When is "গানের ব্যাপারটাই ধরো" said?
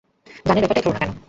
0.45-0.93